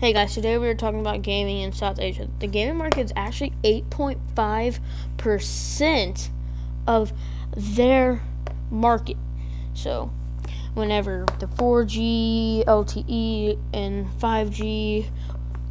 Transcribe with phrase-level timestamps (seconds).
[0.00, 2.28] Hey guys, today we are talking about gaming in South Asia.
[2.40, 6.30] The gaming market is actually 8.5%
[6.88, 7.12] of
[7.56, 8.20] their
[8.72, 9.16] market.
[9.72, 10.10] So,
[10.74, 15.06] whenever the 4G, LTE, and 5G,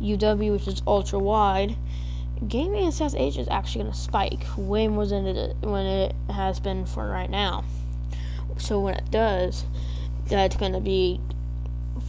[0.02, 1.76] UW, which is ultra wide,
[2.48, 6.16] gaming in South Asia is actually going to spike way more than it, when it
[6.32, 7.66] has been for right now.
[8.58, 9.66] So, when it does,
[10.28, 11.20] that's going to be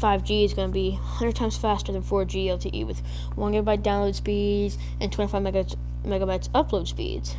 [0.01, 3.03] 5G is going to be 100 times faster than 4G LTE with
[3.35, 7.37] 1 gigabyte download speeds and 25 megabytes, megabytes upload speeds.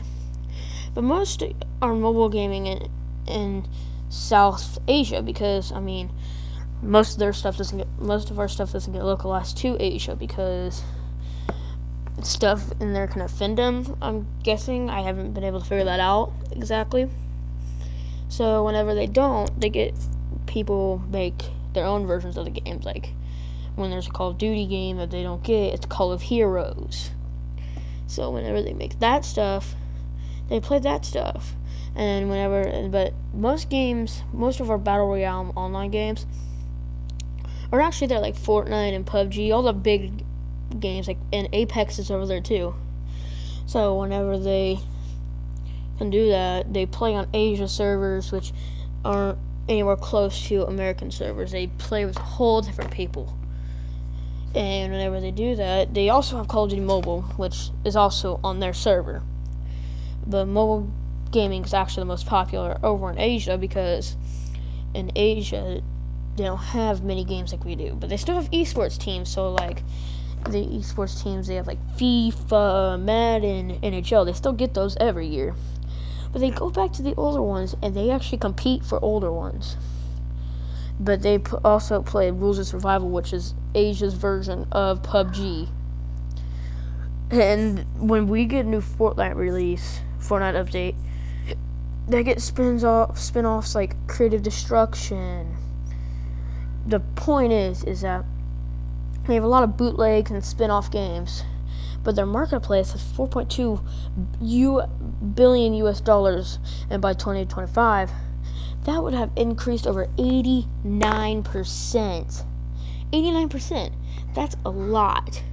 [0.93, 1.43] But most
[1.81, 2.89] are mobile gaming in,
[3.27, 3.67] in
[4.09, 6.11] South Asia because, I mean,
[6.81, 10.15] most of their stuff doesn't get, most of our stuff doesn't get localized to Asia
[10.15, 10.83] because
[12.23, 14.89] stuff in there can offend them, I'm guessing.
[14.89, 17.09] I haven't been able to figure that out exactly.
[18.29, 19.93] So whenever they don't, they get
[20.45, 22.85] people make their own versions of the games.
[22.85, 23.09] Like
[23.75, 27.11] when there's a Call of Duty game that they don't get, it's Call of Heroes.
[28.07, 29.75] So whenever they make that stuff,
[30.49, 31.53] they play that stuff.
[31.95, 36.25] And whenever, but most games, most of our battle royale online games
[37.71, 40.23] are actually they're like Fortnite and PUBG, all the big
[40.79, 42.75] games, like and Apex is over there too.
[43.65, 44.79] So whenever they
[45.97, 48.51] can do that, they play on Asia servers, which
[49.03, 51.51] aren't anywhere close to American servers.
[51.51, 53.35] They play with whole different people.
[54.53, 58.39] And whenever they do that, they also have Call of Duty Mobile, which is also
[58.43, 59.21] on their server.
[60.25, 60.89] But mobile
[61.31, 64.15] gaming is actually the most popular over in Asia because
[64.93, 65.81] in Asia
[66.37, 69.29] they don't have many games like we do, but they still have esports teams.
[69.29, 69.83] So like
[70.49, 74.25] the esports teams, they have like FIFA, Madden, NHL.
[74.25, 75.55] They still get those every year.
[76.35, 79.77] But they go back to the older ones and they actually compete for older ones.
[80.99, 85.69] But they p- also play Rules of Survival, which is Asia's version of PUBG.
[87.31, 90.95] And when we get a new Fortnite release, Fortnite update,
[92.09, 95.55] they get spins off spin-offs like Creative Destruction.
[96.85, 98.25] The point is is that
[99.25, 101.45] they have a lot of bootlegs and spin-off games
[102.05, 103.81] but their marketplace is 4.2
[104.41, 104.83] U
[105.33, 108.11] billion US dollars, and by 2025,
[108.83, 110.67] that would have increased over 89%.
[113.11, 113.93] 89%.
[114.35, 115.43] That's a lot.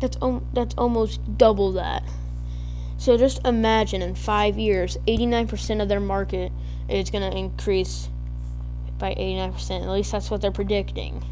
[0.00, 2.02] That's um, that's almost double that.
[2.98, 6.50] So just imagine in 5 years, 89% of their market
[6.88, 8.08] is going to increase
[8.98, 9.82] by 89%.
[9.82, 11.24] At least that's what they're predicting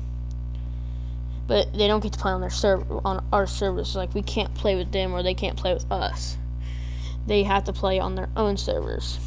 [1.47, 3.97] but they don't get to play on their server on our servers.
[3.97, 6.37] Like we can't play with them or they can't play with us.
[7.27, 9.19] They have to play on their own servers.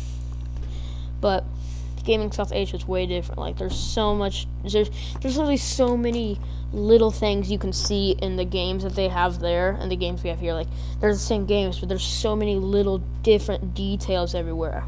[1.22, 1.44] But
[2.04, 3.40] gaming South Asia is way different.
[3.40, 4.90] Like there's so much there's
[5.22, 6.40] there's literally so many
[6.72, 10.24] little things you can see in the games that they have there and the games
[10.24, 10.54] we have here.
[10.54, 10.68] Like
[11.00, 14.84] they're the same games, but there's so many little different details everywhere.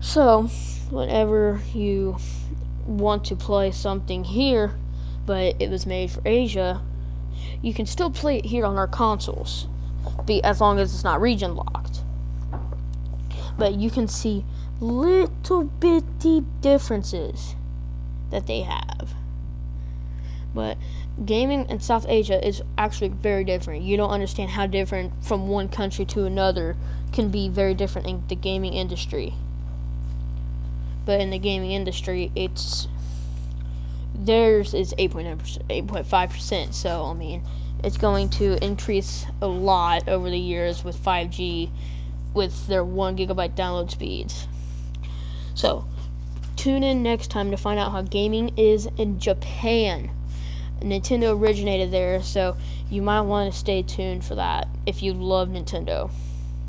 [0.00, 0.48] So
[0.90, 2.18] whenever you
[2.86, 4.74] want to play something here,
[5.26, 6.82] but it was made for Asia,
[7.62, 9.66] you can still play it here on our consoles,
[10.26, 12.00] be as long as it's not region locked.
[13.56, 14.44] But you can see
[14.80, 17.54] little bitty differences
[18.30, 19.14] that they have.
[20.54, 20.76] But
[21.24, 23.82] gaming in South Asia is actually very different.
[23.82, 26.76] You don't understand how different from one country to another
[27.12, 29.34] can be very different in the gaming industry.
[31.04, 32.88] But in the gaming industry, it's
[34.24, 36.74] theirs is 8.9%, 8.5%.
[36.74, 37.42] So, I mean,
[37.82, 41.70] it's going to increase a lot over the years with 5G
[42.32, 44.48] with their 1 gigabyte download speeds.
[45.54, 45.86] So,
[46.56, 50.10] tune in next time to find out how gaming is in Japan.
[50.80, 52.56] Nintendo originated there, so
[52.90, 56.10] you might want to stay tuned for that if you love Nintendo.